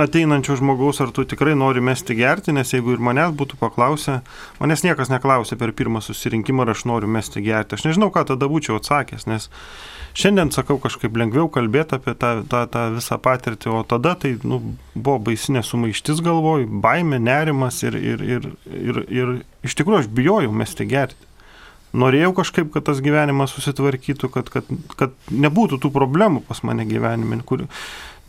[0.00, 4.20] ateinančio žmogaus, ar tu tikrai nori mesti gerti, nes jeigu ir manęs būtų paklausę,
[4.58, 7.78] manęs niekas neklausė per pirmą susirinkimą, ar aš noriu mesti gerti.
[7.78, 9.50] Aš nežinau, ką tada būčiau atsakęs, nes
[10.10, 14.58] Šiandien sakau kažkaip lengviau kalbėti apie tą, tą, tą visą patirtį, o tada tai nu,
[14.96, 19.34] buvo baisinė sumaištis galvoj, baime, nerimas ir, ir, ir, ir, ir
[19.66, 21.29] iš tikrųjų aš bijojau mesti gerti.
[21.92, 27.40] Norėjau kažkaip, kad tas gyvenimas susitvarkytų, kad, kad, kad nebūtų tų problemų pas mane gyvenime,
[27.46, 27.64] kur,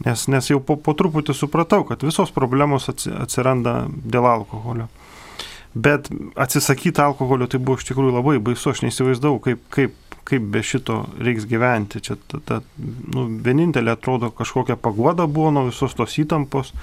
[0.05, 4.89] nes, nes jau po, po truputį supratau, kad visos problemos atsiranda dėl alkoholio.
[5.71, 10.61] Bet atsisakyti alkoholio tai buvo iš tikrųjų labai baisu, aš neįsivaizdavau, kaip, kaip kaip be
[10.63, 12.01] šito reiks gyventi.
[12.03, 12.59] Čia ta, ta,
[13.13, 16.73] nu, vienintelė atrodo kažkokia pagoda buvo nuo visos tos įtampos,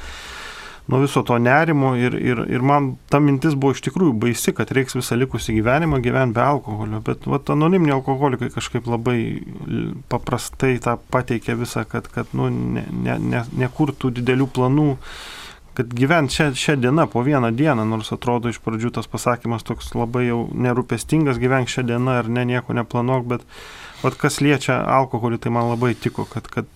[0.89, 4.71] nuo viso to nerimo ir, ir, ir man ta mintis buvo iš tikrųjų baisi, kad
[4.73, 7.03] reiks visą likusį gyvenimą gyventi be alkoholio.
[7.05, 9.19] Bet vat, anoniminiai alkoholikai kažkaip labai
[10.09, 14.89] paprastai tą pateikė visą, kad, kad nu, nekurtų ne, ne, ne didelių planų
[15.79, 19.93] kad gyvent šią, šią dieną po vieną dieną, nors atrodo iš pradžių tas pasakymas toks
[19.95, 23.45] labai jau nerūpestingas, gyvenk šią dieną ar ne, nieko neplanuok, bet
[24.03, 26.67] vat, kas liečia alkoholį, tai man labai tiko, kad, kad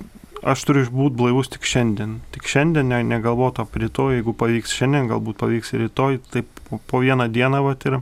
[0.42, 2.18] aš turiu būti blaivus tik šiandien.
[2.34, 7.02] Tik šiandien ne, negalvoti apie rytoj, jeigu pavyks šiandien, galbūt pavyks ir rytoj, taip po
[7.02, 8.00] vieną dieną vat ir.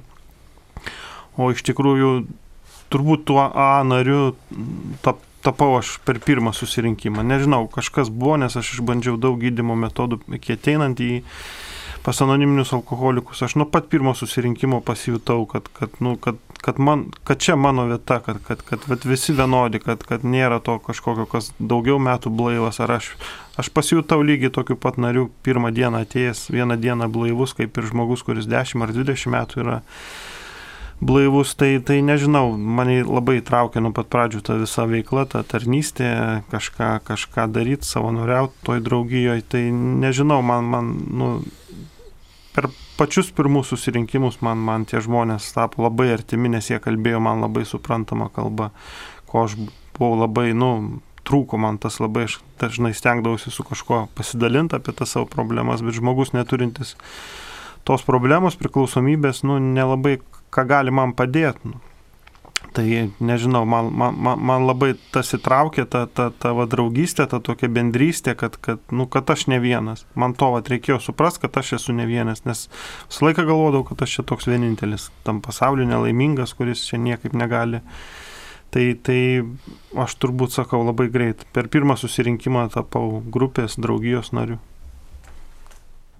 [1.40, 2.12] O iš tikrųjų,
[2.92, 4.35] turbūt tuo A nariu
[5.05, 7.24] tap, tapau aš per pirmą susirinkimą.
[7.24, 11.22] Nežinau, kažkas buvo, nes aš išbandžiau daug gydimo metodų iki ateinant į
[12.03, 13.43] pas anoniminius alkoholikus.
[13.43, 17.85] Aš nuo pat pirmo susirinkimo pasijutau, kad, kad, nu, kad, kad, man, kad čia mano
[17.87, 22.33] vieta, kad, kad, kad, kad visi vienodi, kad, kad nėra to kažkokio, kas daugiau metų
[22.33, 22.81] blaivas.
[22.81, 23.13] Ar aš,
[23.61, 28.25] aš pasijutau lygiai tokiu pat nariu pirmą dieną atėjęs, vieną dieną blaivus, kaip ir žmogus,
[28.25, 29.81] kuris 10 ar 20 metų yra
[31.01, 36.11] blaivus, tai, tai nežinau, mane labai traukia nuo pat pradžių ta visa veikla, ta tarnystė,
[36.53, 41.31] kažką, kažką daryti, savanoriauti toj draugijoje, tai nežinau, man, man nu,
[42.55, 47.45] per pačius pirmus susirinkimus man, man tie žmonės tapo labai artimi, nes jie kalbėjo man
[47.45, 48.71] labai suprantama kalba,
[49.31, 49.57] ko aš
[49.97, 55.15] buvau labai, nu, trūko man tas labai, aš dažnai stengdavausi su kažkuo pasidalinti apie tas
[55.15, 56.97] savo problemas, bet žmogus neturintis
[57.89, 60.19] tos problemos, priklausomybės, nu, nelabai
[60.53, 61.73] ką gali man padėti.
[61.73, 61.81] Nu.
[62.73, 67.66] Tai nežinau, man, man, man, labai tas įtraukė, ta, ta, ta va, draugystė, ta tokia
[67.73, 70.05] bendrystė, kad, kad, nu, kad aš ne vienas.
[70.14, 72.68] Man to va, reikėjo suprasti, kad aš esu ne vienas, nes
[73.09, 77.83] visą laiką galvodavau, kad aš čia toks vienintelis tam pasauliu nelaimingas, kuris čia niekaip negali.
[78.70, 79.18] Tai, tai
[79.99, 81.42] aš turbūt sakau labai greit.
[81.51, 84.61] Per pirmą susirinkimą tapau grupės draugijos nariu.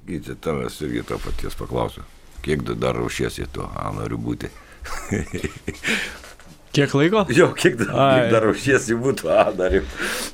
[0.09, 2.03] Gyti, tavęs irgi to paties paklausiu.
[2.43, 4.51] Kiek dar ruošiesi to, a, noriu būti.
[6.71, 7.25] Kiek laiko?
[7.35, 9.83] Jo, kiek dar, kiek dar ruošiesi būti, a, dar jau.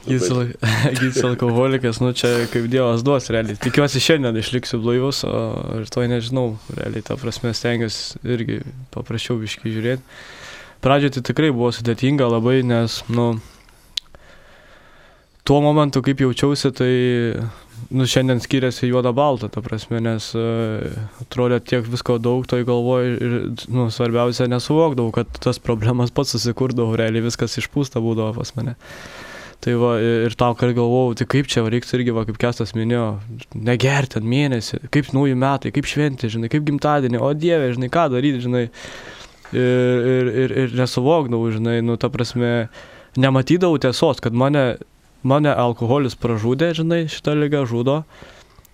[0.04, 3.56] Gytis alkoholikas, nu čia kaip Dievas duos, realiai.
[3.62, 5.38] Tikiuosi šiandien išliksiu blaivus, o
[5.80, 8.60] rytoj nežinau, realiai, ta prasme stengiuosi irgi
[8.92, 10.04] paprasčiau biškai žiūrėti.
[10.84, 13.30] Pradžioje tai tikrai buvo sudėtinga labai, nes, nu,
[15.46, 16.92] tuo momentu, kaip jaučiausi, tai
[17.94, 23.12] nu, šiandien skiriasi juoda balta, ta prasme, nes uh, atrodė tiek visko daug, toj galvoju
[23.14, 23.36] ir,
[23.70, 28.74] nu, svarbiausia, nesuvokdavau, kad tas problemas pats susikurdavau, realiai viskas išpūsta būdavo pas mane.
[29.64, 33.06] Tai va, ir tau, kad galvojau, tai kaip čia reiktų irgi, va, kaip Kestas minėjo,
[33.54, 38.08] negerti ant mėnesį, kaip naujų metai, kaip šventė, žinai, kaip gimtadienį, o Dieve, žinai, ką
[38.12, 38.66] daryti, žinai.
[39.54, 39.62] Ir,
[40.10, 42.66] ir, ir, ir nesuvokdavau, žinai, nu, ta prasme,
[43.16, 44.64] nematydavau tiesos, kad mane
[45.26, 48.02] mane alkoholis pražudė, žinai, šitą lygą žudo.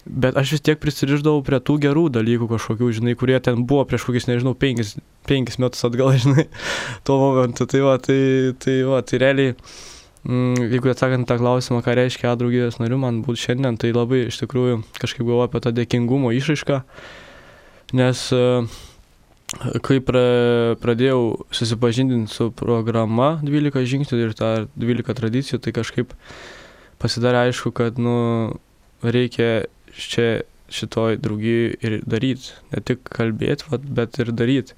[0.02, 4.08] Bet aš vis tiek prisiriždavau prie tų gerų dalykų kažkokių, žinai, kurie ten buvo prieš
[4.08, 4.96] kokius, nežinau, penkis,
[5.30, 6.48] penkis metus atgal, žinai,
[7.06, 7.68] tuo momentu.
[7.70, 8.18] Tai va, tai,
[8.62, 9.56] tai, va, tai realiai,
[10.26, 14.26] mm, jeigu atsakant tą klausimą, ką reiškia A draugijos nariu man būti šiandien, tai labai
[14.26, 16.82] iš tikrųjų kažkaip galvoju apie tą dėkingumo išraišką,
[17.94, 18.66] nes uh,
[19.84, 20.22] kai pra,
[20.80, 26.14] pradėjau susipažindinti su programa 12 žingsnių ir tą 12 tradicijų, tai kažkaip
[27.02, 28.16] pasidarė aišku, kad nu,
[29.02, 32.54] reikia čia šitoj draugijai ir daryti.
[32.72, 34.76] Ne tik kalbėti, bet ir daryti.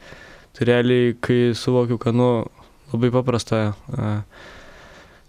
[0.54, 2.46] Tai realiai, kai suvokiu, kad nu,
[2.92, 3.60] labai paprasta,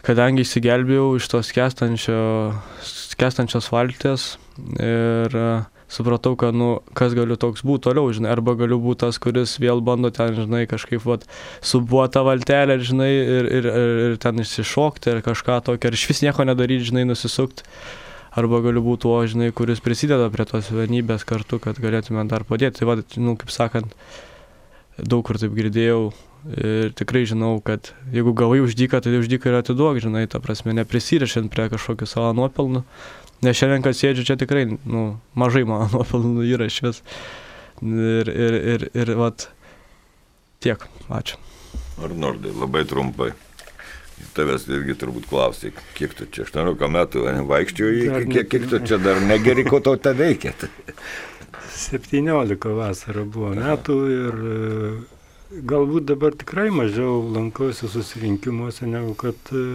[0.06, 2.20] kadangi įsigelbėjau iš tos kestančio,
[3.18, 4.36] kestančios valtės
[4.78, 5.38] ir
[5.92, 9.84] supratau, kad, nu, kas galiu toks būti toliau, žinai, arba galiu būti tas, kuris vėl
[9.86, 11.28] bando ten, žinai, kažkaip, vat,
[11.66, 16.24] subuota valtelė, žinai, ir, ir, ir, ir ten išsišokti, ir kažką tokio, ir iš vis
[16.26, 17.68] nieko nedaryti, žinai, nusisukti.
[18.36, 22.82] Arba galiu būti tuo, žinai, kuris prisideda prie tos vienybės kartu, kad galėtume dar padėti.
[22.82, 23.94] Tai, va, nu, kaip sakant,
[25.00, 26.10] daug kur taip girdėjau
[26.54, 31.50] ir tikrai žinau, kad jeigu gavai uždyką, tai uždyką ir atiduok, žinai, ta prasme, neprisirišant
[31.54, 32.84] prie kažkokių savo nuopelnų.
[33.46, 37.02] Nes šiandien, kad sėdžiu čia tikrai, nu, mažai mano nuopelnų yra iš vis.
[37.86, 39.50] Ir, ir, ir, ir, vat,
[40.64, 40.88] tiek.
[41.14, 41.38] Ačiū.
[42.04, 43.34] Arnoldai, labai trumpai.
[44.36, 49.20] Tavęs irgi turbūt klausai, kiek tu čia 18 metų vaikščioji, kiek, kiek tu čia dar
[49.24, 50.54] negeri, ko tau te veikia.
[51.76, 54.60] 17 vasarą buvo metų ir e,
[55.68, 59.66] galbūt dabar tikrai mažiau lankausi susirinkimuose, negu kad e,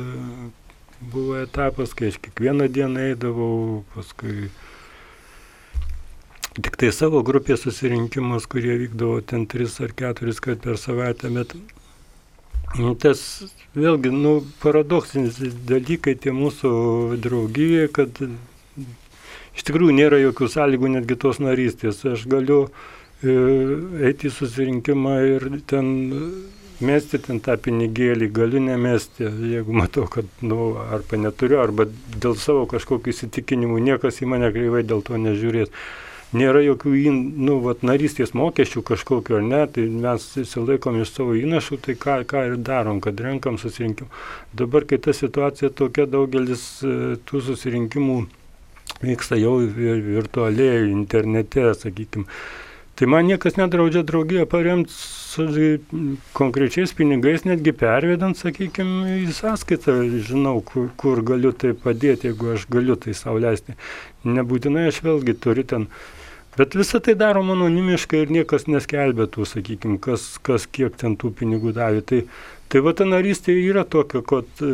[1.01, 4.51] buvo etapas, kai aš kiekvieną dieną eidavau, paskui
[6.61, 11.55] tik tai savo grupės susirinkimus, kurie vykdavo ten tris ar keturis kart per savaitę, bet
[12.79, 13.23] nu, tas
[13.77, 16.71] vėlgi, nu, paradoksinis dalykai tie mūsų
[17.23, 22.05] draugijai, kad iš tikrųjų nėra jokių sąlygų netgi tos narystės.
[22.07, 23.35] Aš galiu e,
[24.11, 25.95] eiti į susirinkimą ir ten
[26.85, 32.67] mesti ten tą pinigėlį, galiu nemesti, jeigu matau, kad, nu, arba neturiu, arba dėl savo
[32.71, 35.73] kažkokių įsitikinimų niekas į mane kreivai dėl to nežiūrės.
[36.31, 36.93] Nėra jokių,
[37.43, 42.21] nu, vat, narystės mokesčių kažkokio ar ne, tai mes įsilaikom iš savo įnašų, tai ką,
[42.31, 44.11] ką ir darom, kad renkam susirinkimų.
[44.55, 48.21] Dabar, kai ta situacija tokia, daugelis e, tų susirinkimų
[49.03, 52.31] vyksta jau virtualiai, internete, sakykime
[53.01, 55.47] Tai man niekas nedraudžia draugiją paremti su
[56.37, 59.95] konkrečiais pinigais, netgi pervedant, sakykime, į sąskaitą,
[60.27, 63.79] žinau, kur, kur galiu tai padėti, jeigu aš galiu tai sauliaisti.
[64.29, 65.89] Nebūtinai aš vėlgi turiu ten.
[66.59, 71.33] Bet visą tai darom anonimiškai ir niekas neskelbė tų, sakykime, kas, kas kiek ten tų
[71.41, 72.05] pinigų davė.
[72.05, 72.23] Tai,
[72.69, 74.67] tai va ta narystė yra tokia, kad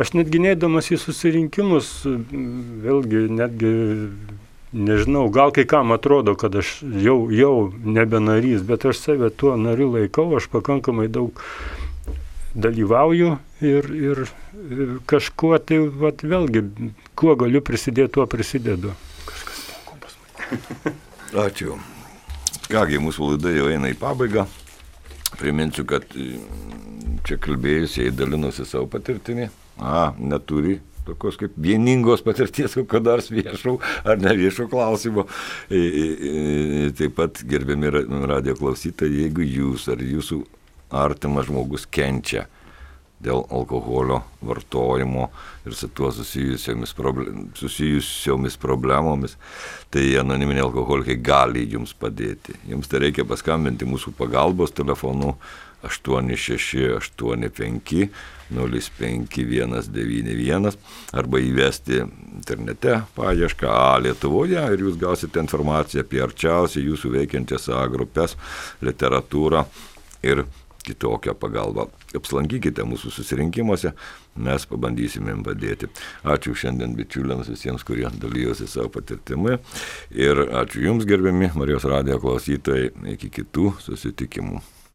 [0.00, 3.76] aš netgi neįdamas į susirinkimus, vėlgi netgi
[4.72, 9.90] nežinau, gal kai kam atrodo, kad aš jau, jau nebenarys, bet aš save tuo nariu
[9.94, 11.40] laikau, aš pakankamai daug
[12.58, 14.22] dalyvauju ir, ir,
[14.70, 16.64] ir kažkuo tai, vat, vėlgi,
[17.18, 18.94] kuo galiu prisidėti, tuo prisidedu.
[19.28, 20.96] Kažkas moko pas mane.
[21.46, 21.78] Ačiū.
[22.68, 24.44] Kągi, mūsų laida jau eina į pabaigą.
[25.38, 26.04] Priminsiu, kad
[27.24, 29.48] čia kalbėjusiai dalinosi savo patirtimi.
[29.78, 35.26] A, neturi tokios kaip vieningos patirties, kokio nors viešo ar neviešo klausimo.
[35.68, 37.92] Taip pat gerbiami
[38.30, 40.44] radio klausytojai, jeigu jūs ar jūsų
[40.94, 42.46] artimas žmogus kenčia
[43.18, 45.24] dėl alkoholio vartojimo
[45.66, 49.34] ir su tuo susijusiomis, problem, susijusiomis problemomis,
[49.90, 52.54] tai anoniminiai alkoholikai gali jums padėti.
[52.70, 55.34] Jums tai reikia paskambinti mūsų pagalbos telefonu
[55.82, 58.08] 8685
[58.50, 60.72] 05191
[61.12, 67.76] arba įvesti internete paiešką A Lietuvoje ir jūs gausite informaciją apie arčiausiai jūsų veikiančias A
[67.92, 68.30] grupės,
[68.80, 69.60] literatūrą
[70.24, 70.44] ir
[70.88, 71.84] kitokią pagalbą.
[72.16, 73.92] Apslankykite mūsų susirinkimuose,
[74.40, 75.86] mes pabandysime jums padėti.
[76.24, 79.52] Ačiū šiandien bičiuliams visiems, kurie dalyjosi savo patirtimi
[80.16, 84.77] ir ačiū Jums gerbiami Marijos radijo klausytojai, iki kitų susitikimų.